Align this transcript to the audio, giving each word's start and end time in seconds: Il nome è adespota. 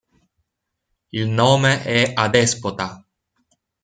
Il 1.11 1.27
nome 1.29 1.83
è 1.83 2.13
adespota. 2.15 3.05